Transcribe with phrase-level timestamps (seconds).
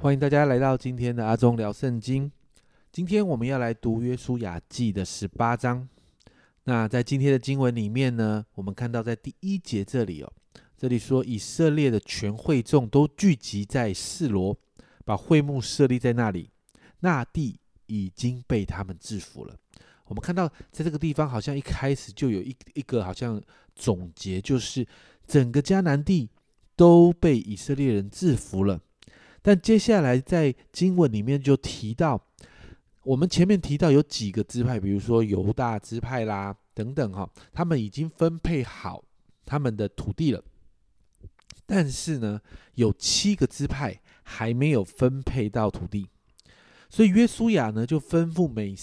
[0.00, 2.30] 欢迎大家来到今天的阿忠聊圣经。
[2.92, 5.88] 今天我们要来读约书亚记的十八章。
[6.62, 10.32] 那在今天的经文里面呢，我们看到在第一节这里哦，
[10.76, 14.56] 这里说以色列的全会众都聚集在示罗，
[15.04, 16.48] 把会幕设立在那里，
[17.00, 19.56] 那地已经被他们制服了。
[20.04, 23.42] 我们看到在这个地方，好像一开始就有一一个好像
[23.74, 24.86] 总结，就是
[25.26, 26.30] 整个迦南地
[26.76, 28.80] 都被以色列人制服了。
[29.42, 32.20] 但接下来在经文里面就提到，
[33.02, 39.02] 我们前面提到有几个支派，比如说犹大支派啦等等哈，他们已经分配好
[39.46, 40.42] 他们的土地了。
[41.64, 42.40] 但是呢，
[42.74, 46.08] 有七个支派还没有分配到土地。
[46.90, 48.74] 所以约书亚呢，就吩咐每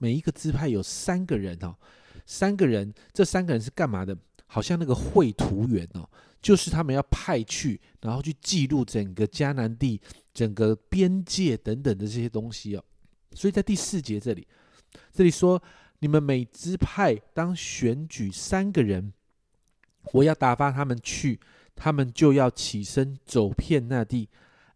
[0.00, 1.76] 每一个支派有三个人哦，
[2.26, 4.16] 三个人，这三个人是干嘛的？
[4.46, 6.08] 好像那个绘图员哦，
[6.40, 10.00] 就是他们要派去，然后去记录整个迦南地、
[10.32, 12.84] 整个边界等等的这些东西哦。
[13.32, 14.46] 所以在第四节这里，
[15.12, 15.62] 这里说，
[15.98, 19.12] 你们每支派当选举三个人，
[20.12, 21.40] 我要打发他们去，
[21.74, 24.28] 他们就要起身走遍那地。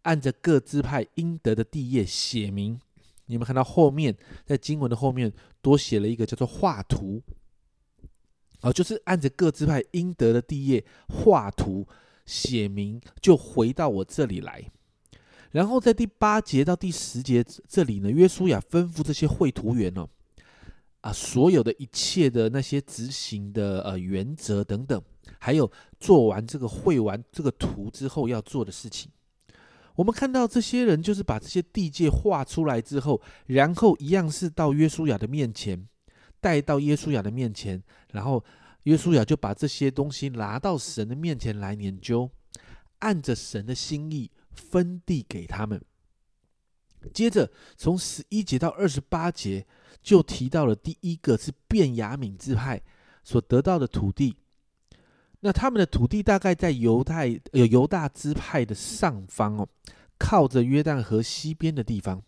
[0.03, 2.79] 按着各支派应得的地业写明，
[3.25, 4.15] 你们看到后面
[4.45, 7.21] 在经文的后面多写了一个叫做画图，
[8.61, 11.87] 哦，就是按着各支派应得的地业画图
[12.25, 14.69] 写明，就回到我这里来。
[15.51, 20.07] 然后在第八节到第十节这里呢，约书亚吩咐这些绘图员哦，
[21.01, 25.01] 啊，所有的一切的那些执行的呃原则等等，
[25.39, 29.11] 还有做完这个绘完这个图之后要做的事情。
[29.95, 35.87] 我们看到这些人，就是把这些地界画出来之后，然后一样是到约书亚的面前，
[36.41, 38.43] 带到耶稣亚的面前，然后
[38.83, 42.29] 耶稣亚就把这些东西拿到神的面前来研究，
[42.99, 45.81] 按着神的心意分地给他们。
[47.13, 49.65] 接着从十一节到二十八节，
[50.01, 52.81] 就提到了第一个是便雅悯支派
[53.23, 54.35] 所得到的土地。
[55.41, 59.69] 那他们的土地大概在犹太有犹大支派的上方哦，
[60.17, 62.21] 靠着约旦河西边的地方。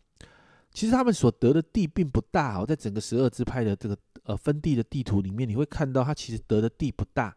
[0.73, 7.35] 其实他们所得的地并不大哦，在整个十二支派的这个呃分地的地图里面，你会看到他其实得的地不大，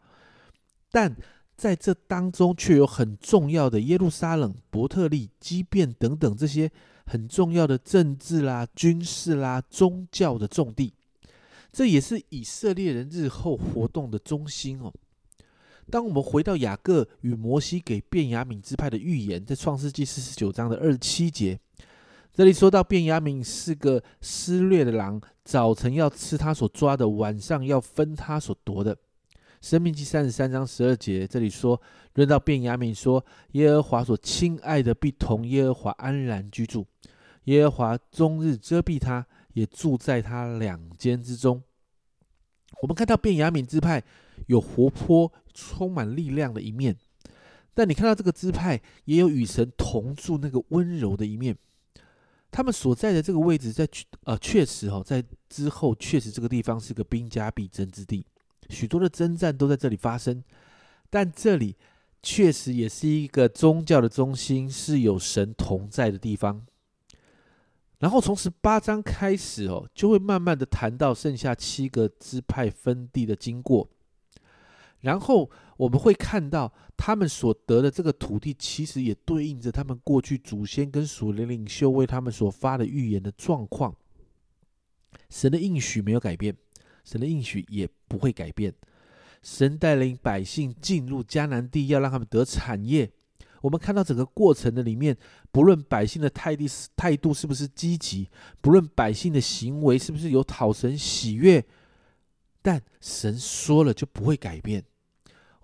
[0.91, 1.15] 但
[1.57, 6.71] 在这当中却有很重要的耶路撒冷、伯特利、基变等等这些
[7.07, 10.93] 很重要的政治啦、军事啦、宗教的重地，
[11.73, 14.93] 这也是以色列人日后活动的中心哦。
[15.91, 21.59] 当我们回到雅各与摩西给便雅悯支派的预言，在创世纪四十九章的二十七节，
[22.35, 28.99] 这里说到便雅悯是个撕裂的狼，早晨要吃他所抓的，晚上要分他所夺的。
[29.61, 31.81] 生命记三十三章十二节，这里说
[32.15, 36.85] 论到便雅悯说，耶和华所亲爱的必同耶和华安然居住，
[37.45, 41.63] 耶和华终日遮蔽他，也住在他两间之中。
[42.83, 44.03] 我们看到便雅悯支派
[44.47, 45.33] 有活泼。
[45.57, 46.97] 充满力量的一面，
[47.75, 51.57] 但你看到这个支派也有与神同住那个温柔的一面。
[52.55, 53.85] 他们所在的这个位置，在
[54.23, 58.25] 呃确实哈，在之后确实这个地方是个兵家必争之地，
[58.69, 60.41] 许多的征战都在这里发生。
[61.11, 61.75] 但这里
[62.23, 66.65] 确实也是一个宗教的中心，是有神同在的地方。
[67.99, 73.91] 然后从十八章开始哦，就会慢慢的谈到剩下七个支派分地的经过。
[75.05, 83.95] 然后我们会看到，他们所得的这个土地，其实也对应着他们过去祖先跟属灵领袖为他们所发的预言的状况。
[85.29, 86.57] 神的应许没有改变，
[87.05, 88.73] 神的应许也不会改变。
[89.43, 93.13] 神带领百姓进入迦南地，要让他们得产业。
[93.61, 95.15] 我们看到整个过程的里面，
[95.53, 96.65] 不论百姓的态度
[96.97, 98.31] 态度是不是积极，
[98.63, 101.63] 不论百姓的行为是不是有讨神喜悦，
[102.63, 104.83] 但神说了就不会改变。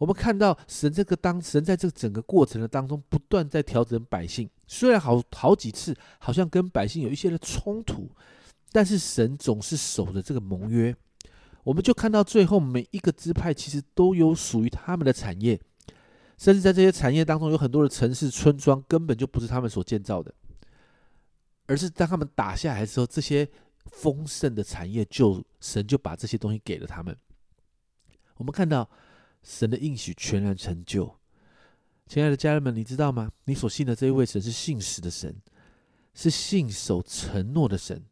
[0.01, 4.49] 我们看到神这个当神在这个整个过程的当中，不断在调整百姓。
[4.67, 8.09] 虽然好好几次好像跟百姓有一些的冲突，
[8.73, 10.97] 但是神总是守着这个盟约。
[11.65, 15.61] 我们就看到最后每一个支派其实都有属于他们的产业，
[16.39, 20.35] 甚至在这些产业当中有很多的城市村庄根本就不是他们所建造的，
[21.67, 23.47] 而是当他们打下来的时候，这些
[23.85, 27.15] 丰盛的产业就神就把这些东西给了他们。
[28.39, 28.89] 我们看到。
[29.43, 31.17] 神的应许全然成就，
[32.07, 33.31] 亲爱的家人们，你知道吗？
[33.45, 35.35] 你所信的这一位神是信实的神，
[36.15, 38.03] 是信守承诺的神。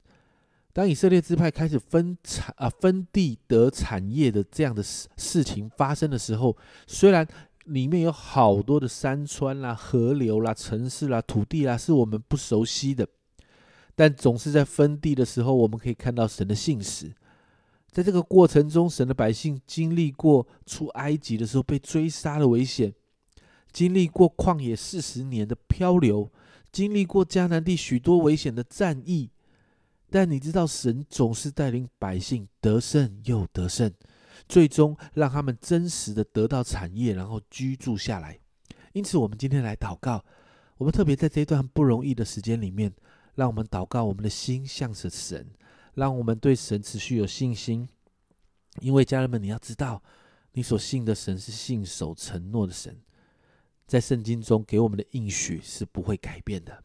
[0.72, 7.26] 当以色列支派开始分产啊分地得产业的这样的事事情发生的时候，虽然
[7.64, 13.06] 里面有好多的山川啦、河流啦、城市啦、土地啦，是我们不熟悉的。
[13.96, 17.12] 但总是在分地的时候，我们可以看到神的信使。
[17.90, 22.92] 在这个过程中，神的百姓经历过出埃及的时候被追杀的危险，
[23.72, 26.30] 经历过旷野四十年的漂流，
[26.70, 29.30] 经历过迦南地许多危险的战役。
[30.10, 33.92] 但你知道，神总是带领百姓得胜又得胜。
[34.48, 38.38] 最终让他们真实的得到产业，然后居住下来。
[38.92, 40.24] 因此，我们今天来祷告。
[40.78, 42.90] 我们特别在这段不容易的时间里面，
[43.34, 45.46] 让我们祷告，我们的心向着神，
[45.98, 47.88] 让我们对神持续有信心。
[48.80, 50.00] 因为家人们，你要知道，
[50.52, 52.96] 你所信的神是信守承诺的神，
[53.86, 56.84] 在圣经中给我们的应许是不会改变的。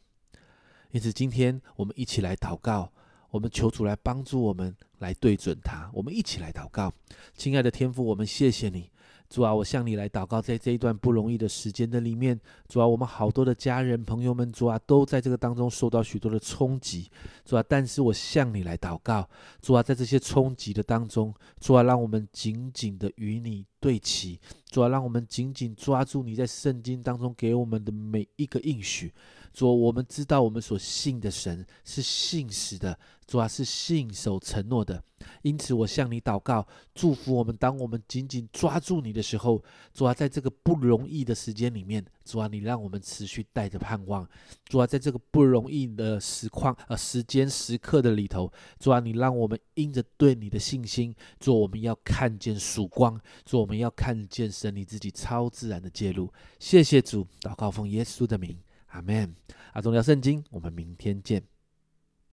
[0.89, 2.91] 因此，今天我们一起来祷告。
[3.29, 5.89] 我们求主来帮助我们，来对准他。
[5.91, 6.93] 我们一起来祷告，
[7.35, 8.91] 亲爱的天父，我们谢谢你，
[9.33, 12.39] 主啊，我向你来祷告，在这一段不容易的时间的里面，
[12.69, 17.09] 主啊，我们好多的家人朋友们，主啊，都在这个当中受到许多的冲击，
[17.43, 19.27] 主啊，但是我向你来祷告，
[19.59, 24.39] 主啊，在这些冲击的当中，主啊，让我们紧紧的与你对齐，
[24.69, 29.11] 主啊，让我们紧紧抓住你在圣经当中给我们的每一个应许。
[29.53, 32.97] 主，我们知道我们所信的神是信实的，
[33.27, 35.01] 主啊是信守承诺的，
[35.43, 37.55] 因此我向你祷告，祝福我们。
[37.55, 39.63] 当我们紧紧抓住你的时候，
[39.93, 44.27] 主啊，在这个不容易的时间里面，主啊，你让我们持续带着盼望。
[44.65, 56.33] 主啊，在这个不容易的时况呃时间时刻的里头，主啊，你让我们因着对你的信心，主我们要看见曙光，主我们要看见神你自己超自然的介入。
[56.59, 58.57] 谢谢主，祷告奉耶稣的名。
[58.93, 59.35] 阿门。
[59.73, 61.43] 阿忠聊圣经，我们明天见。